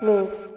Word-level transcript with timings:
Move. 0.00 0.48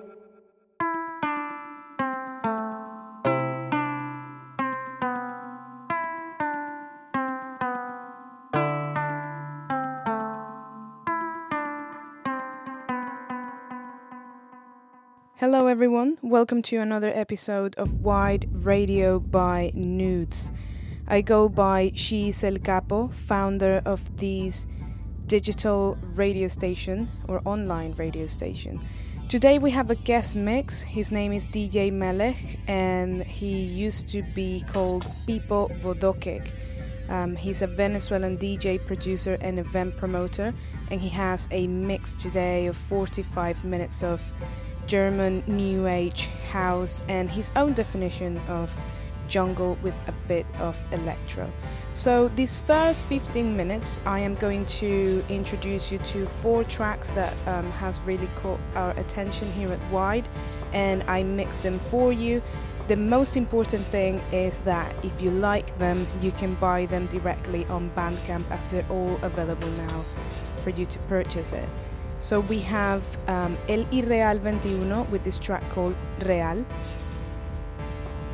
Hello, 15.37 15.65
everyone. 15.65 16.19
Welcome 16.21 16.61
to 16.63 16.77
another 16.77 17.11
episode 17.15 17.73
of 17.77 18.01
Wide 18.01 18.47
Radio 18.51 19.19
by 19.19 19.71
Nudes. 19.73 20.51
I 21.07 21.21
go 21.21 21.49
by 21.49 21.93
She's 21.95 22.43
El 22.43 22.59
Capo, 22.59 23.07
founder 23.07 23.81
of 23.85 24.17
this 24.17 24.67
digital 25.25 25.97
radio 26.13 26.47
station 26.47 27.09
or 27.27 27.41
online 27.45 27.93
radio 27.93 28.27
station. 28.27 28.79
Today 29.31 29.59
we 29.59 29.71
have 29.71 29.89
a 29.89 29.95
guest 29.95 30.35
mix. 30.35 30.81
His 30.81 31.09
name 31.09 31.31
is 31.31 31.47
DJ 31.47 31.89
Melech 31.89 32.59
and 32.67 33.23
he 33.23 33.61
used 33.61 34.09
to 34.09 34.23
be 34.23 34.61
called 34.67 35.05
Pipo 35.25 35.69
Vodokek. 35.79 36.51
Um, 37.07 37.37
he's 37.37 37.61
a 37.61 37.67
Venezuelan 37.67 38.37
DJ, 38.37 38.85
producer, 38.85 39.37
and 39.39 39.57
event 39.57 39.95
promoter, 39.95 40.53
and 40.89 40.99
he 40.99 41.07
has 41.07 41.47
a 41.51 41.65
mix 41.67 42.13
today 42.13 42.65
of 42.67 42.75
45 42.75 43.63
minutes 43.63 44.03
of 44.03 44.21
German 44.85 45.43
New 45.47 45.87
Age 45.87 46.25
house 46.51 47.01
and 47.07 47.31
his 47.31 47.53
own 47.55 47.71
definition 47.71 48.37
of 48.49 48.69
jungle 49.31 49.77
with 49.81 49.95
a 50.07 50.11
bit 50.27 50.45
of 50.59 50.77
electro. 50.91 51.51
So, 51.93 52.27
these 52.35 52.55
first 52.55 53.03
15 53.05 53.57
minutes, 53.57 53.99
I 54.05 54.19
am 54.19 54.35
going 54.35 54.65
to 54.81 55.23
introduce 55.29 55.91
you 55.91 55.97
to 55.99 56.25
four 56.25 56.63
tracks 56.65 57.11
that 57.11 57.33
um, 57.47 57.71
has 57.71 57.99
really 58.01 58.29
caught 58.35 58.59
our 58.75 58.91
attention 58.99 59.51
here 59.53 59.71
at 59.71 59.91
Wide, 59.91 60.29
and 60.73 61.03
I 61.07 61.23
mix 61.23 61.57
them 61.57 61.79
for 61.79 62.13
you. 62.13 62.41
The 62.87 62.97
most 62.97 63.37
important 63.37 63.85
thing 63.85 64.21
is 64.31 64.59
that 64.59 64.93
if 65.03 65.21
you 65.21 65.31
like 65.31 65.77
them, 65.77 66.07
you 66.21 66.31
can 66.31 66.55
buy 66.55 66.85
them 66.87 67.07
directly 67.07 67.65
on 67.65 67.89
Bandcamp 67.95 68.49
as 68.51 68.71
they're 68.71 68.85
all 68.89 69.17
available 69.21 69.69
now 69.87 70.03
for 70.63 70.71
you 70.71 70.85
to 70.85 70.99
purchase 71.07 71.53
it. 71.53 71.69
So 72.19 72.41
we 72.41 72.59
have 72.59 73.03
um, 73.27 73.57
El 73.67 73.85
Irreal 73.91 74.39
21 74.39 75.09
with 75.09 75.23
this 75.23 75.39
track 75.39 75.67
called 75.69 75.95
Real. 76.25 76.65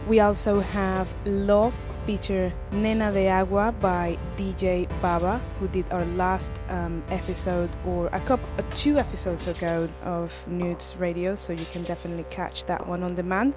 We 0.08 0.22
also 0.22 0.61
have 0.61 1.13
Love 1.25 1.75
feature 2.05 2.53
Nena 2.72 3.11
de 3.11 3.27
Agua 3.27 3.73
by 3.81 4.17
DJ 4.38 4.88
Baba, 5.02 5.38
who 5.59 5.67
did 5.67 5.91
our 5.91 6.05
last 6.16 6.61
um, 6.69 7.03
episode 7.09 7.69
or 7.86 8.08
a 8.13 8.19
couple, 8.22 8.47
uh, 8.58 8.61
two 8.73 8.97
episodes 8.97 9.47
ago 9.47 9.89
of 10.03 10.31
Nudes 10.47 10.95
Radio, 10.97 11.35
so 11.35 11.52
you 11.52 11.66
can 11.73 11.83
definitely 11.83 12.23
catch 12.30 12.63
that 12.67 12.88
one 12.88 13.03
on 13.03 13.16
demand. 13.16 13.53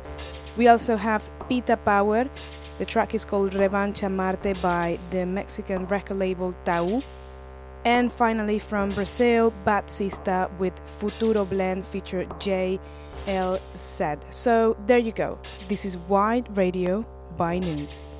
We 0.56 0.66
also 0.66 0.96
have 0.96 1.30
Pita 1.48 1.76
Power. 1.76 2.28
The 2.78 2.84
track 2.84 3.14
is 3.14 3.24
called 3.24 3.52
Revancha 3.52 4.10
Marte 4.10 4.60
by 4.60 4.98
the 5.10 5.24
Mexican 5.24 5.86
record 5.86 6.18
label 6.18 6.52
Tau. 6.64 7.00
And 7.84 8.12
finally, 8.12 8.58
from 8.58 8.88
Brazil, 8.88 9.52
Batsista 9.64 10.50
with 10.58 10.74
Futuro 10.98 11.44
Blend 11.44 11.86
feature 11.86 12.26
JLZ. 13.26 14.20
So 14.30 14.76
there 14.86 14.98
you 14.98 15.12
go. 15.12 15.38
This 15.68 15.84
is 15.84 15.96
Wide 15.96 16.56
Radio 16.56 17.04
by 17.36 17.58
Nudes. 17.58 18.16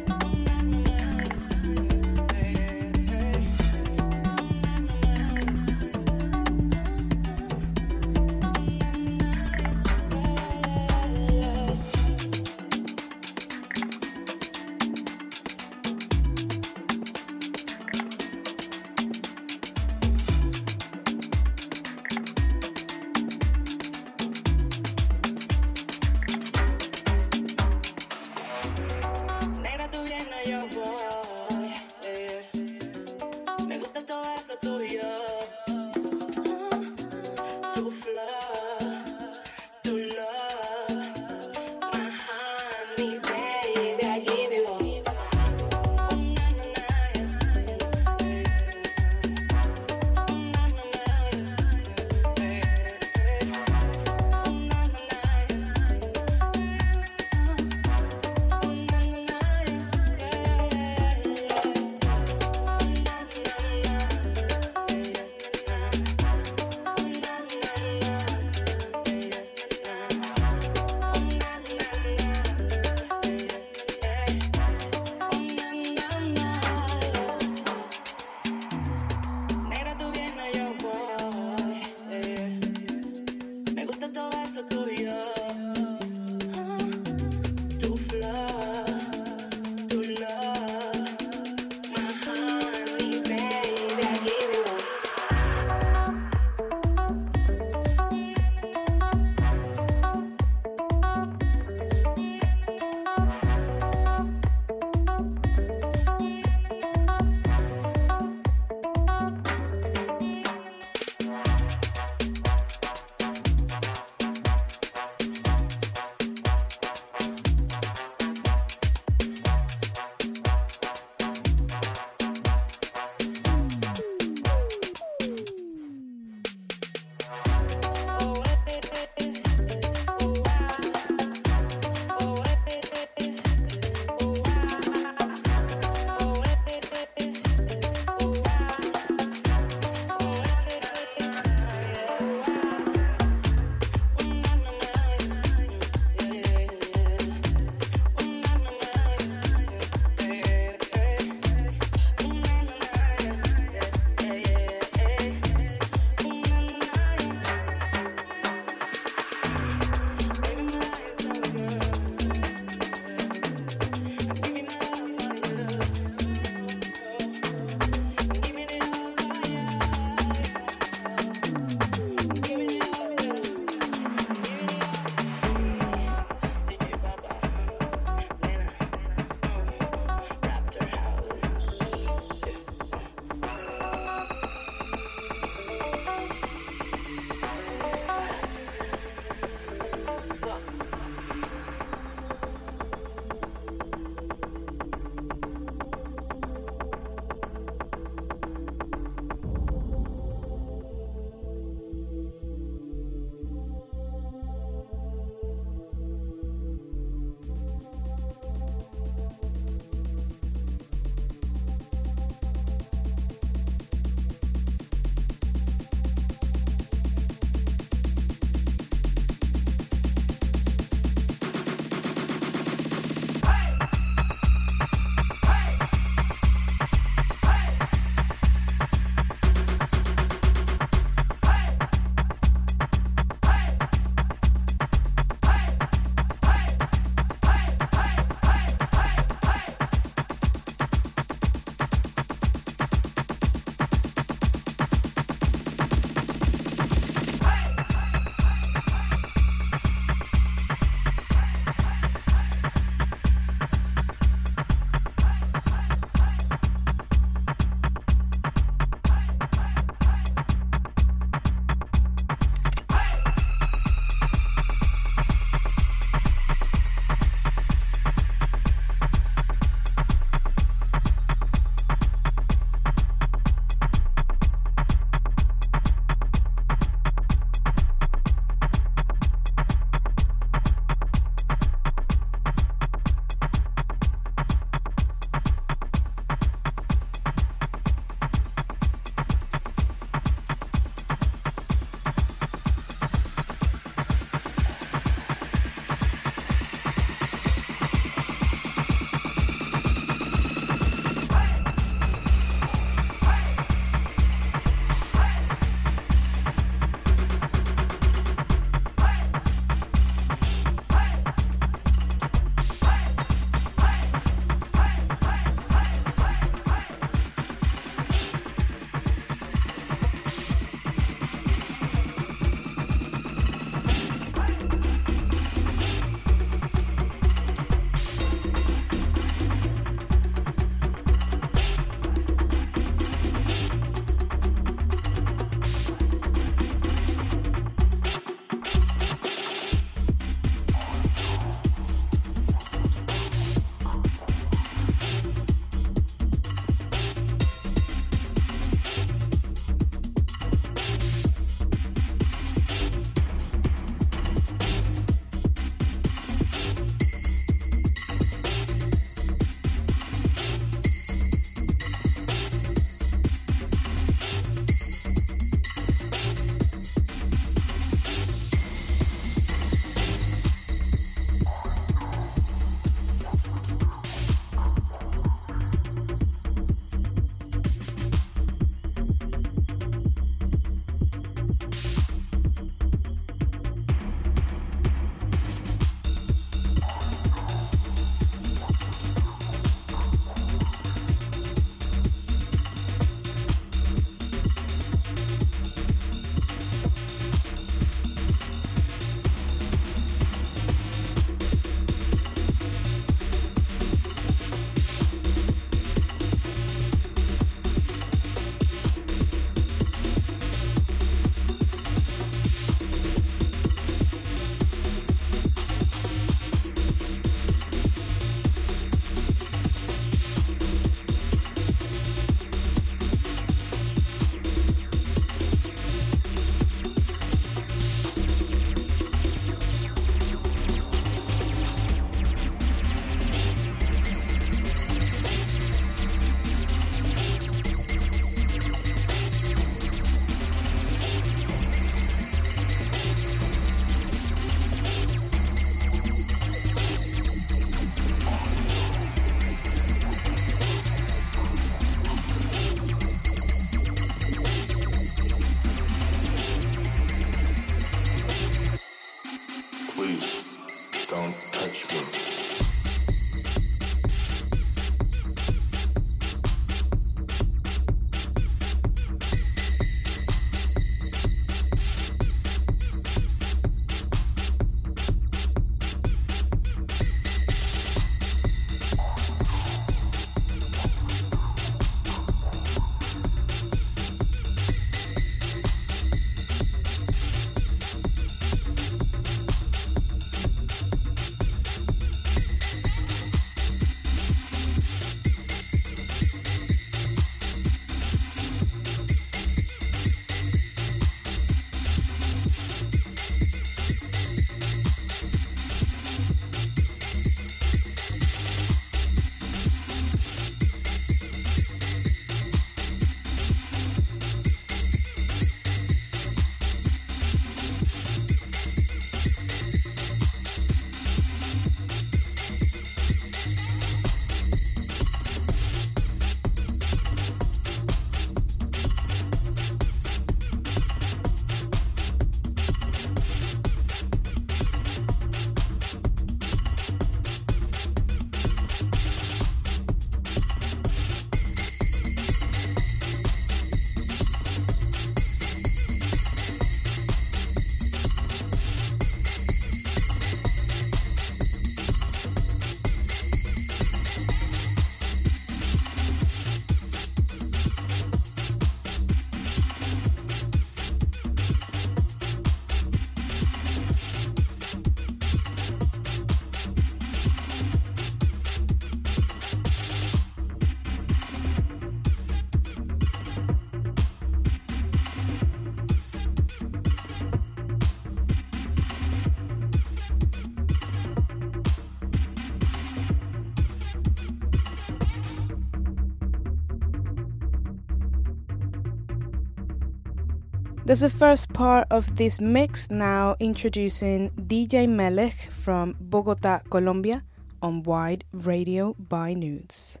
That's 590.90 591.02
the 591.02 591.08
first 591.08 591.52
part 591.52 591.86
of 591.92 592.16
this 592.16 592.40
mix. 592.40 592.90
Now 592.90 593.36
introducing 593.38 594.30
DJ 594.30 594.88
Melech 594.88 595.48
from 595.52 595.94
Bogota, 596.00 596.62
Colombia 596.68 597.22
on 597.62 597.84
Wide 597.84 598.24
Radio 598.32 598.96
by 598.98 599.34
Nudes. 599.34 600.00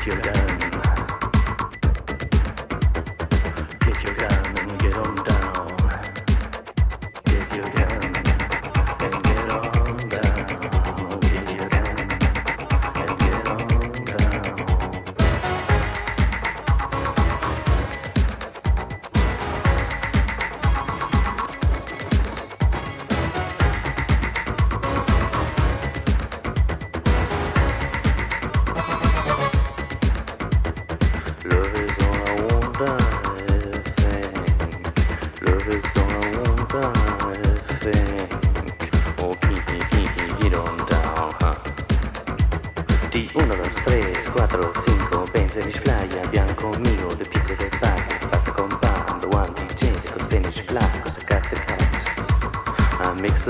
kill. 0.00 0.39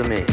me. 0.07 0.30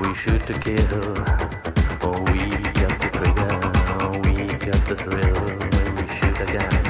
We 0.00 0.14
shoot 0.14 0.46
to 0.46 0.54
kill, 0.54 0.74
we 2.32 2.48
the 2.98 3.10
trigger, 3.12 3.60
we 4.22 4.46
the 4.86 4.96
thrill 4.96 5.34
when 5.58 5.96
we 5.96 6.06
shoot 6.06 6.40
again. 6.40 6.86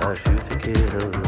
I 0.00 0.14
shoot 0.14 0.44
to 0.44 0.58
kill. 0.58 1.23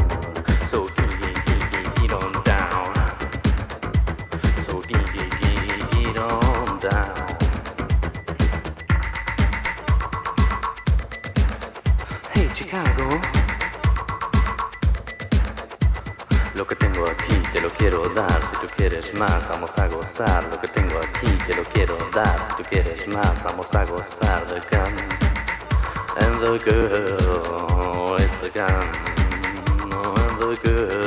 quieres 19.07 19.13
más, 19.13 19.47
vamos 19.47 19.77
a 19.77 19.87
gozar. 19.87 20.43
Lo 20.51 20.59
que 20.59 20.67
tengo 20.67 20.99
aquí 20.99 21.27
te 21.45 21.55
lo 21.55 21.63
quiero 21.63 21.97
dar. 22.13 22.37
Si 22.49 22.57
tú 22.57 22.69
quieres 22.69 23.07
más, 23.07 23.43
vamos 23.43 23.73
a 23.73 23.85
gozar. 23.85 24.43
The 24.45 24.59
gun 24.69 24.95
and 26.19 26.41
the 26.41 26.57
girl, 26.59 28.15
it's 28.19 28.43
a 28.43 28.49
gun 28.49 28.67
and 29.81 30.39
the 30.39 30.57
girl. 30.63 31.06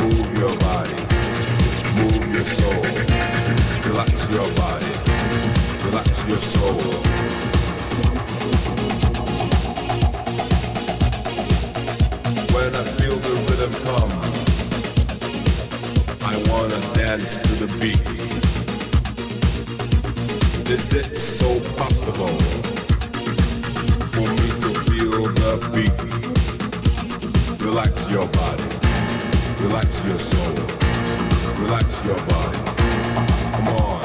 move 0.00 0.38
your 0.38 0.56
body, 0.58 0.94
move 1.96 2.24
your 2.34 2.44
soul. 2.44 2.82
Relax 3.88 4.28
your 4.30 4.48
body, 4.54 4.92
relax 5.84 6.26
your 6.26 6.40
soul. 6.40 6.80
When 12.54 12.74
I 12.74 12.84
feel 12.98 13.16
the 13.16 13.34
rhythm 13.46 13.72
come, 13.84 14.14
I 16.22 16.34
wanna 16.50 16.80
dance 16.94 17.36
to 17.36 17.52
the 17.64 17.68
beat. 17.80 18.06
Is 20.68 20.92
it 20.94 21.16
so 21.16 21.60
possible 21.76 22.38
for 24.12 24.28
me 24.28 24.48
to 24.62 24.70
feel 24.90 25.22
the 25.34 25.70
beat? 25.74 25.99
Relax 27.70 28.10
your 28.10 28.26
body. 28.26 28.64
Relax 29.60 30.02
your 30.04 30.18
soul. 30.18 30.54
Relax 31.62 32.04
your 32.04 32.16
body. 32.26 32.58
Come 33.52 33.68
on. 33.76 33.99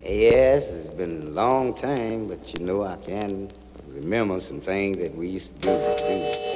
Yes, 0.00 0.72
it's 0.72 0.88
been 0.88 1.22
a 1.22 1.26
long 1.26 1.74
time, 1.74 2.28
but 2.28 2.58
you 2.58 2.64
know 2.64 2.84
I 2.84 2.96
can 2.96 3.50
remember 3.88 4.40
some 4.40 4.60
things 4.60 4.96
that 4.98 5.14
we 5.14 5.28
used 5.28 5.60
to 5.62 5.68
do. 5.68 5.72
do. 6.08 6.53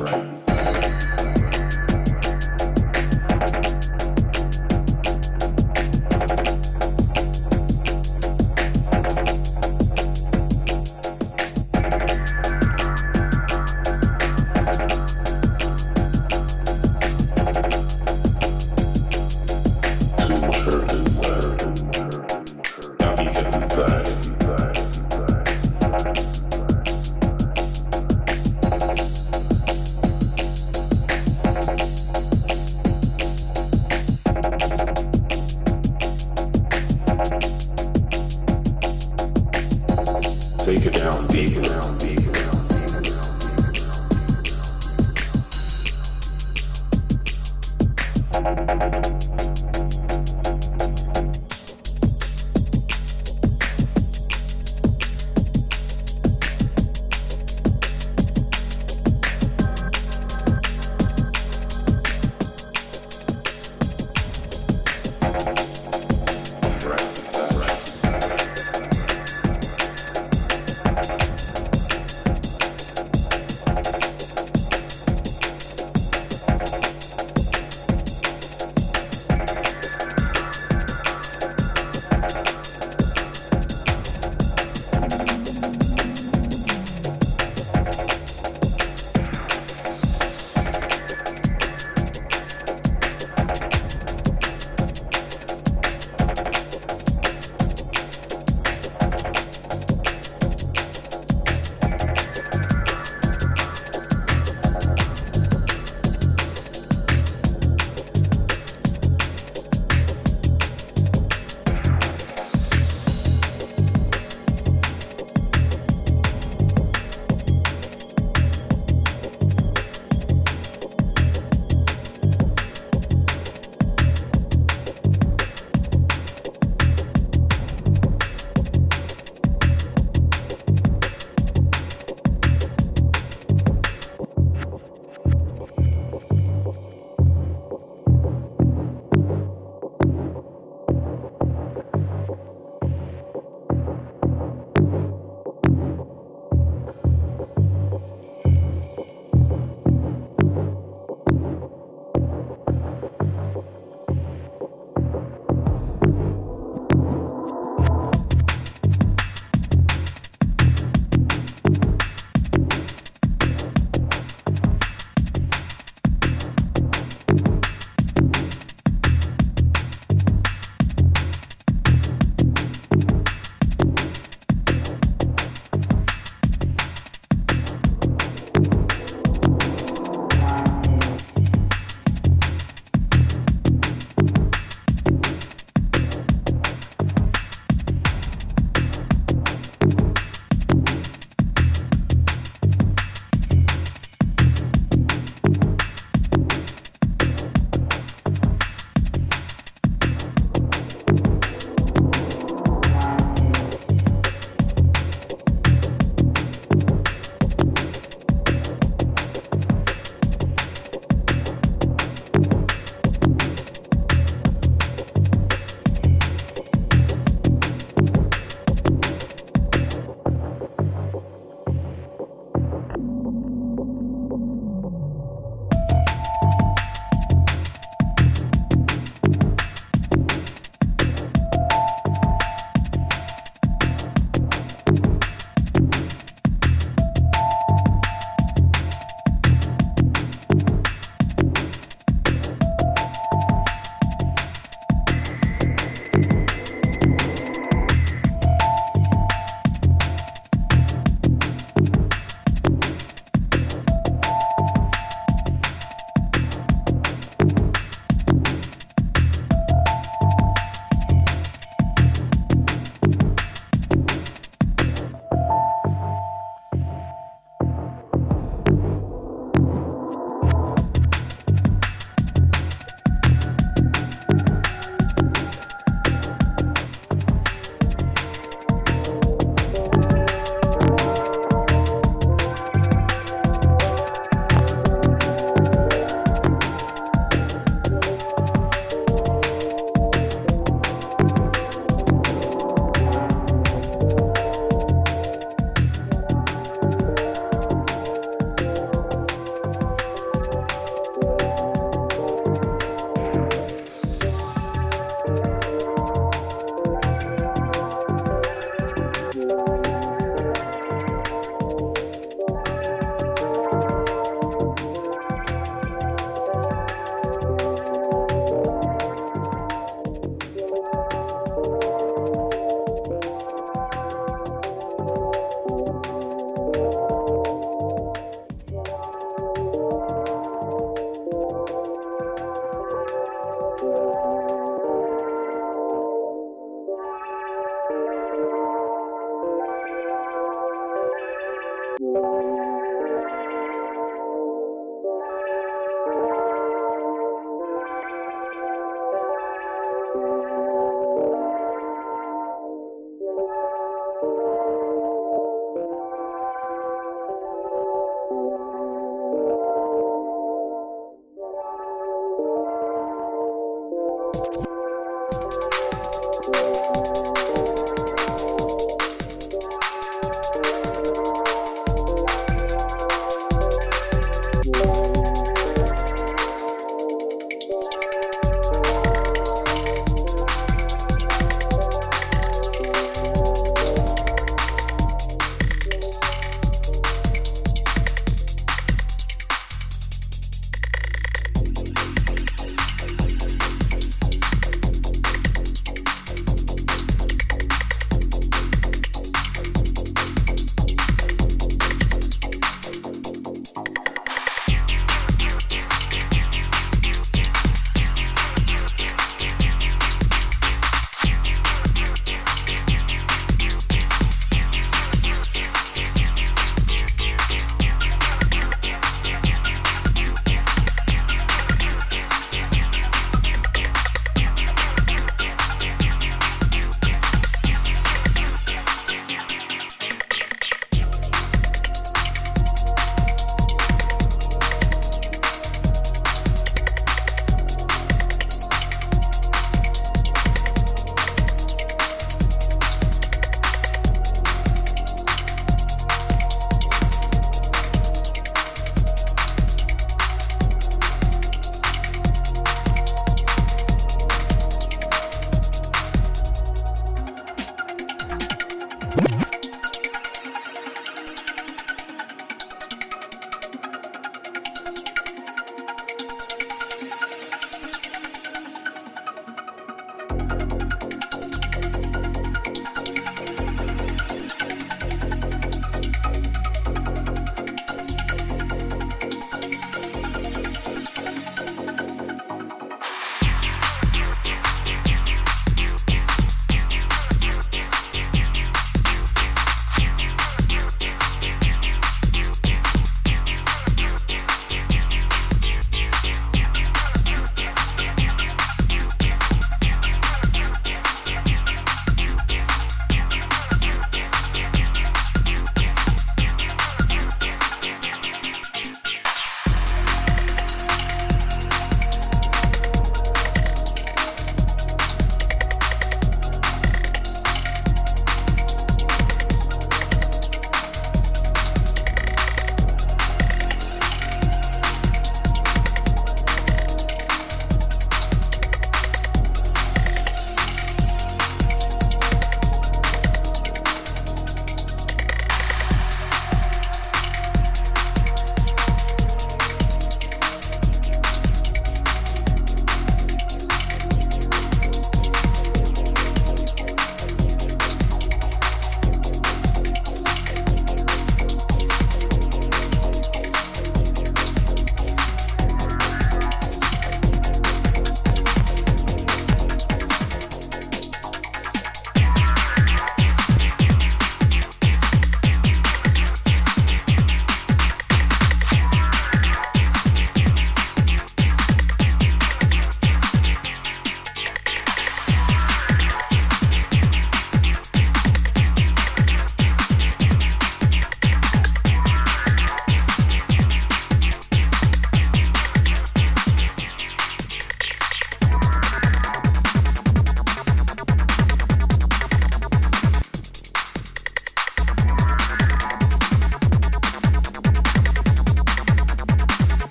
right. 0.00 0.12
right. 0.12 0.43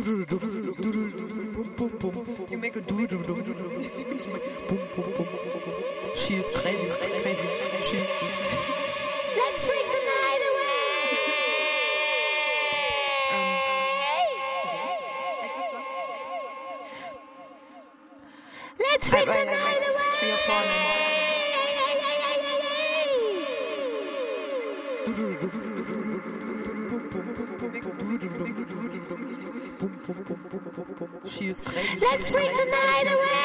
You 0.00 0.16
make 2.58 2.74
a 2.74 2.80
do 2.80 3.06
do 3.06 3.22
do 3.22 3.34
do 3.34 3.52
do. 3.52 3.80
She 6.14 6.36
is 6.36 6.50
crazy, 6.50 6.88
crazy. 6.88 7.46
She 7.82 7.98
is 7.98 8.38
Let's 9.36 9.64
freak 9.64 9.89
She 31.24 31.48
is 31.48 31.62
crazy. 31.62 31.98
Let's 32.00 32.30
freak 32.30 32.50
the 32.50 32.64
night 32.64 33.06
away. 33.06 33.40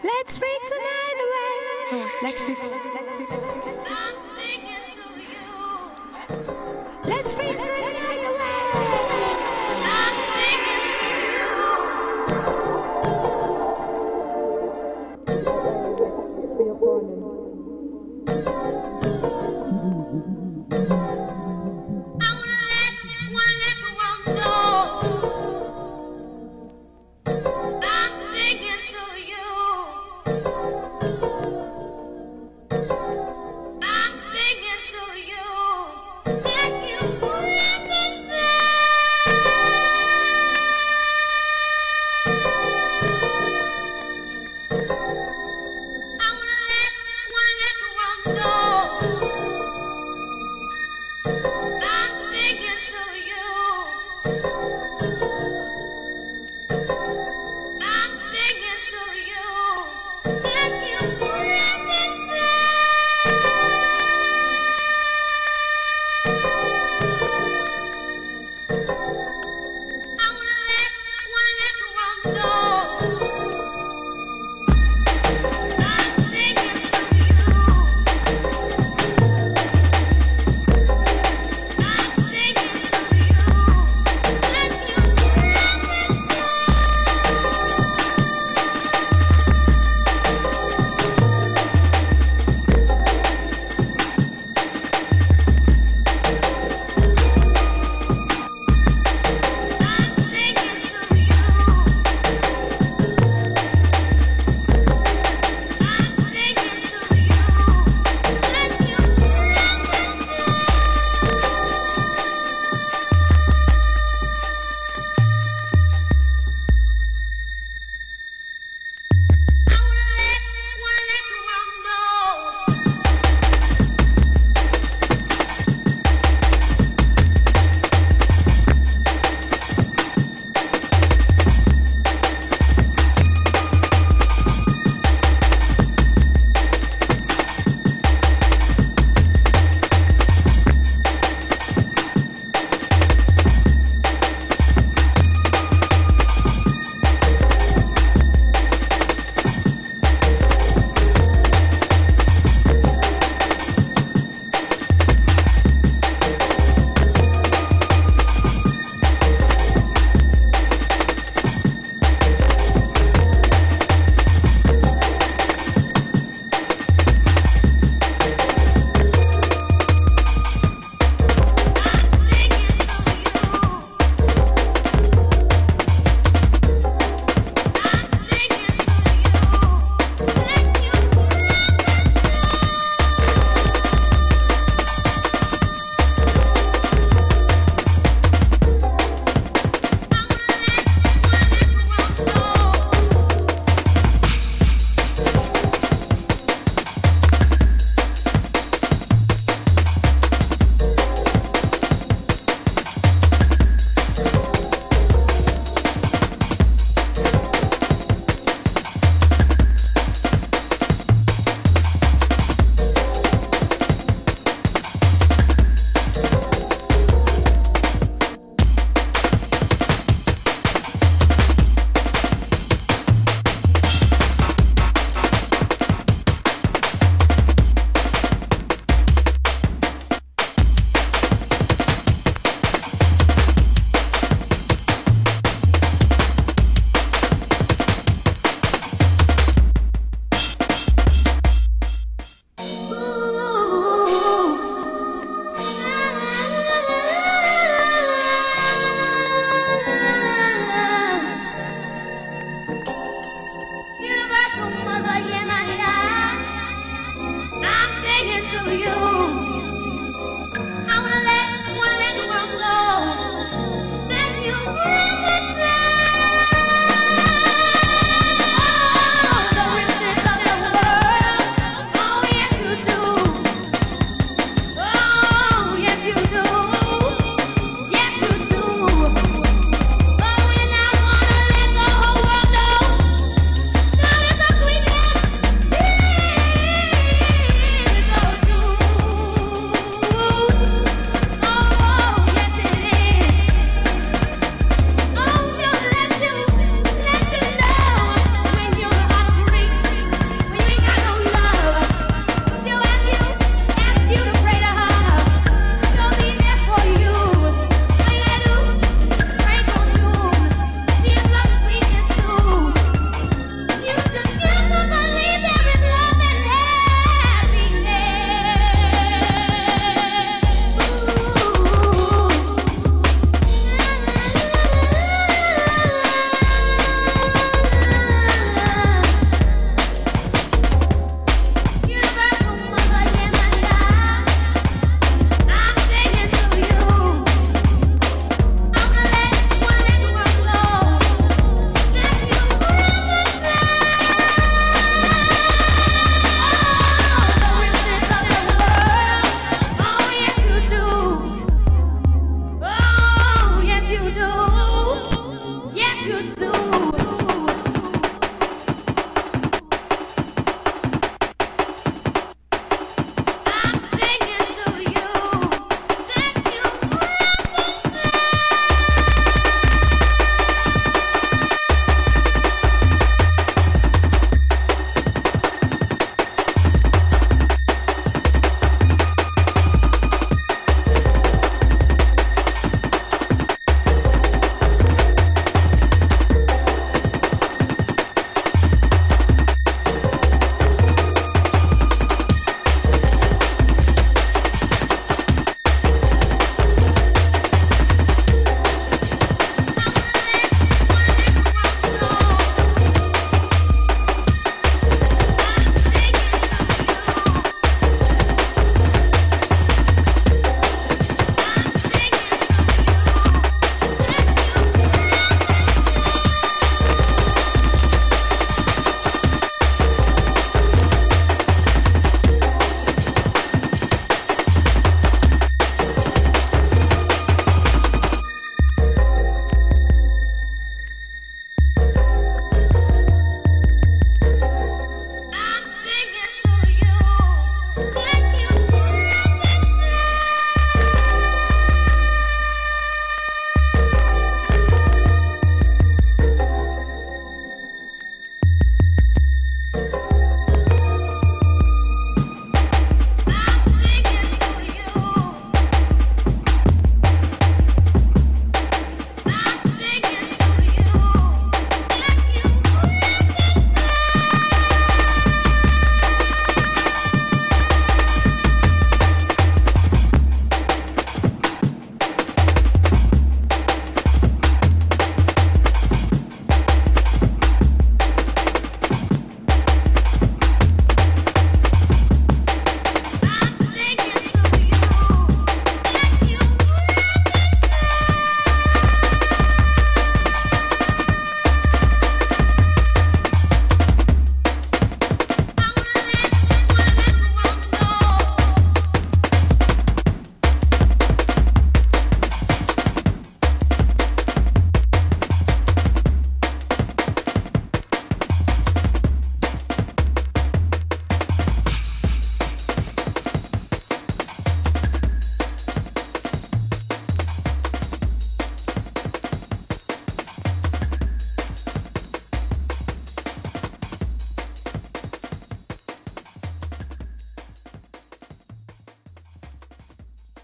Let's 0.02 0.36
freak 0.36 0.62
the 0.68 0.78
night 0.78 1.18
away. 1.26 1.54
Let's 2.22 2.42
fix. 2.42 2.60
Let's 2.94 3.12
freak 3.14 3.71